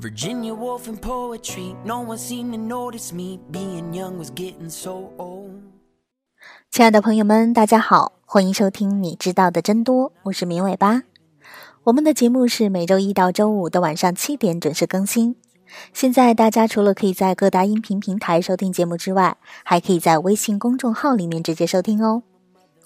[0.00, 1.76] Virginia Woolf and poetry.
[1.84, 3.38] No one seemed to notice me.
[3.50, 5.50] Being young was getting so old.
[6.70, 11.02] 亲爱的朋友们，大家好，欢迎收听你知道的真多，我是明尾巴。
[11.84, 15.36] 我们的节目是每周一到周五的晚上七点准时更新。
[15.92, 22.22] 现在大家除了可以在各大音频平台收听节目之外，还可以在微信公众号里面直接收听哦。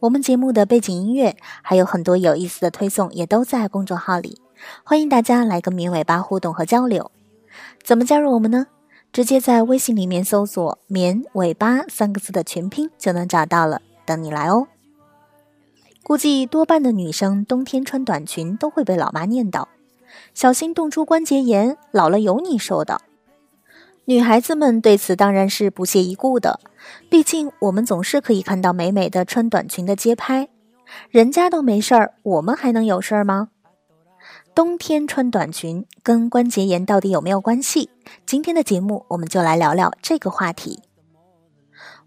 [0.01, 4.41] 我们节目的背景音乐还有很多有意思的推送，也都在公众号里，
[4.84, 7.10] 欢迎大家来跟棉尾巴互动和交流。
[7.82, 8.66] 怎么加入我们呢？
[9.12, 14.66] 直接在微信里面搜索“绵尾巴”三个字的全拼就能找到了，等你来哦。
[16.02, 19.66] 估计多半的女生冬天穿短裙都会被老妈念叨
[20.34, 23.00] ：“小心冻出关节炎，老了有你受的。”
[24.06, 26.58] 女孩子们对此当然是不屑一顾的，
[27.08, 30.48] 毕竟我们总是可以看到美美的穿短裙的街拍，
[31.08, 33.50] 人家都没事儿，我们还能有事儿吗？
[34.55, 37.91] 冬天穿短裙跟关节炎到底有没有关系？
[38.24, 40.80] 今天的节目我们就来聊聊这个话题。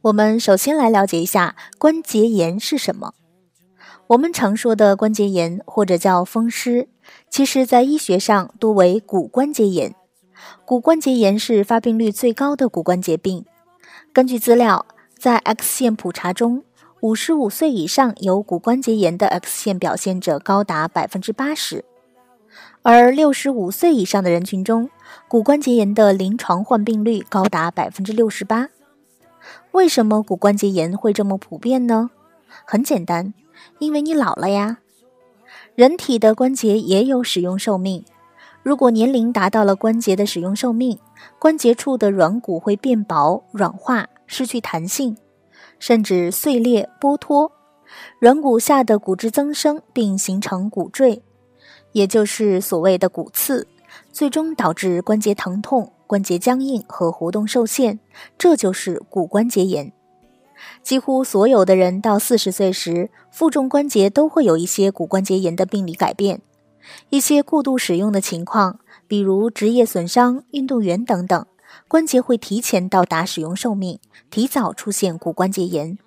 [0.04, 3.14] 我们首先来了解一下关节炎是什么。
[4.08, 6.88] 我们常说的关节炎或者叫风湿，
[7.30, 9.94] 其实在医学上多为骨关节炎。
[10.64, 13.46] 骨关节炎是发病率最高的骨关节病。
[14.14, 14.86] 根据资料，
[15.20, 16.64] 在 X 线普查中，
[17.02, 21.84] 五十五岁以上有骨关节炎的 X 线表现者高达百分之八十，
[22.90, 24.90] 而六十五岁以上的人群中，
[25.28, 28.70] 骨关节炎的临床患病率高达百分之六十八。
[29.74, 32.12] 为什么骨关节炎会这么普遍呢？
[32.64, 33.34] 很简单，
[33.80, 34.78] 因为你老了呀。
[35.76, 38.06] 人体的关节也有使用寿命。
[38.64, 40.98] 如果年龄达到了关节的使用寿命，
[41.38, 45.18] 关节处的软骨会变薄、软化、失去弹性，
[45.78, 47.52] 甚至碎裂、剥脱，
[48.20, 51.22] 软骨下的骨质增生并形成骨赘，
[51.92, 53.68] 也就是所谓的骨刺，
[54.12, 58.00] 最终导致关节疼痛、关节僵硬和活动受限，
[58.38, 59.92] 这就是骨关节炎。
[60.82, 66.42] 几乎所有的人到四十岁时，负重关节都会有一些骨关节炎的病理改变。
[67.10, 71.46] 一些过度使用的情况，比如职业损伤、运动员等等，
[71.88, 74.00] 关节会提前到达使用寿命，
[74.32, 75.98] 提早出现骨关节炎。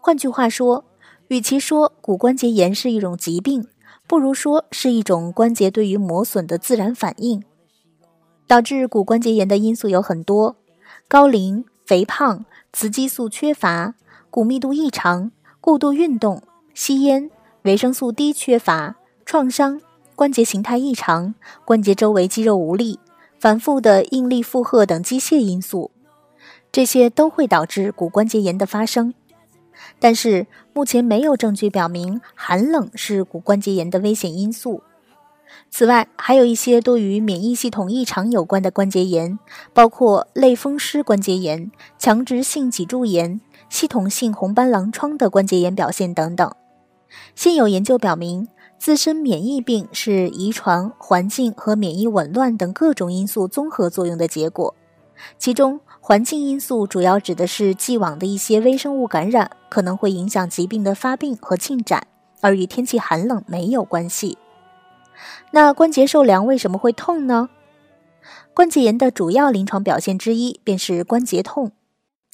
[0.00, 0.84] 换句话说，
[1.28, 3.68] 与其说骨关节炎是一种疾病，
[4.12, 7.42] 不如说是一种关节对于磨损的自然反应。
[8.46, 10.56] 导致骨关节炎的因素有很多：
[11.08, 13.94] 高龄、肥胖、雌激素缺乏、
[14.28, 16.42] 骨密度异常、过度运动、
[16.74, 17.30] 吸烟、
[17.62, 19.80] 维生素 D 缺乏、创伤。
[20.14, 21.34] 关节形态异常、
[21.64, 23.00] 关节周围肌肉无力、
[23.38, 25.90] 反复的应力负荷等机械因素，
[26.70, 29.14] 这些都会导致骨关节炎的发生。
[29.98, 34.82] 但是目前没有证据表明寒冷是骨关节炎的危险因素。
[35.70, 39.38] 此外，还有一些多与免疫系统异常有关的关节炎，
[39.72, 46.54] 包括类风湿关节炎、强直性脊柱炎、系统性红斑狼疮的关节炎表现等等。
[47.34, 48.48] 现有研究表明。
[48.78, 54.74] 自身免疫病是遗传、环境和免疫紊乱等各种因素综合作用的结果。
[55.38, 62.08] 其中，环境因素主要指的是既往的一些微生物感染可能会影响疾病的发病和进展，
[62.40, 64.36] 而与天气寒冷没有关系。
[65.52, 67.50] 那关节受凉为什么会痛呢？
[68.52, 71.70] 关节炎的主要临床表现之一便是关节痛，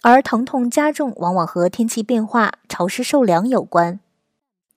[0.00, 4.00] 而疼痛加重往往和天气变化、潮湿受凉有关。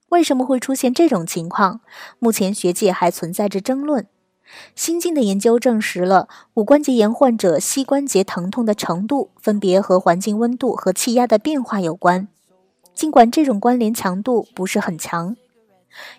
[0.09, 1.79] 为什么会出现这种情况？
[2.19, 4.05] 目前学界还存在着争论。
[4.75, 12.27] 新近的研究证实了骨关节炎患者膝关节疼痛的程度分别和环境温度和气压的变化有关，
[12.93, 15.35] 尽管这种关联强度不是很强。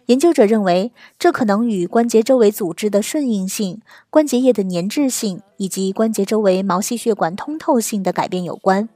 [0.06, 8.88] 研究者认为，这可能与关节周围组织的顺应性、关节液的粘滞性以及关节周围毛细血管通透性的改变有关。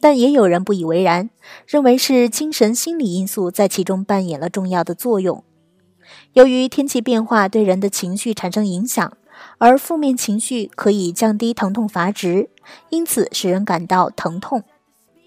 [0.00, 1.30] 但也有人不以为然，
[1.66, 5.42] 认为是精神心理因素在其中扮演了重要的作用。
[6.34, 9.16] 由于天气变化对人的情绪产生影响，
[9.58, 12.48] 而负面情绪可以降低疼痛阀值，
[12.90, 14.62] 因此使人感到疼痛。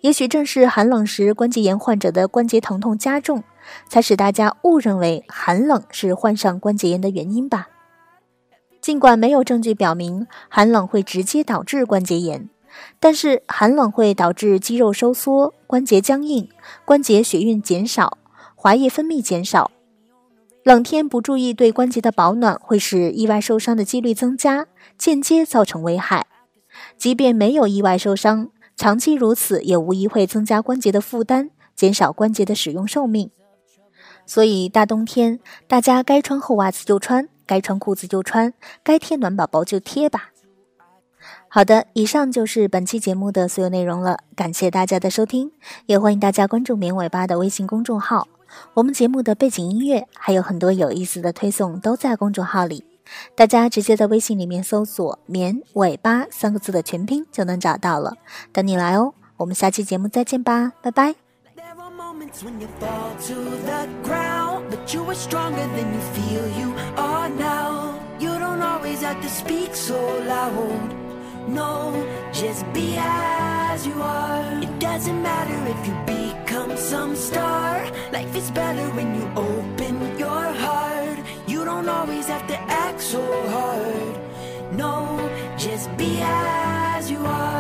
[0.02, 3.44] 也许正是寒冷时关节炎患者的关节疼痛加重，
[3.90, 7.70] 才使大家误认为寒冷是患上关节炎的原因吧。
[8.80, 12.50] 尽管没有证据表明寒冷会直接导致关节炎。
[13.00, 16.48] 但是寒冷会导致肌肉收缩、关节僵硬、
[16.86, 18.20] 关节血运减少、
[18.54, 19.72] 滑液分泌减少。
[20.68, 24.68] 冷天不注意对关节的保暖，会使意外受伤的几率增加，
[24.98, 26.28] 间接造成危害。
[26.98, 33.32] 即便没有意外受伤，长期如此也无疑会增加关节的负担，减少关节的使用寿命。
[34.26, 38.54] 所以大冬天，大家该穿厚袜子就穿，该穿裤子就穿，
[38.84, 40.32] 该贴暖宝宝就贴吧。
[41.48, 45.54] 好的，以上就是本期节目的所有内容了，感谢大家的收听，
[45.86, 48.28] 也欢迎大家关注“棉尾巴”的微信公众号。
[48.74, 52.84] 我们节目的背景音乐还有很多有意思的推送都在公众号里，
[53.36, 58.14] 大家直接在微信里面搜索“棉尾巴”三个字的全拼就能找到了，
[58.52, 59.14] 等你来哦。
[59.38, 61.16] 我们下期节目再见吧，拜拜。
[71.50, 71.94] No,
[72.34, 72.98] just be
[73.78, 74.64] as you are.
[74.64, 77.72] It doesn't matter if you become some star.
[78.12, 81.20] Life is better when you open your heart.
[81.46, 83.22] You don't always have to act so
[83.54, 84.16] hard.
[84.82, 84.94] No,
[85.58, 87.57] just be as you are.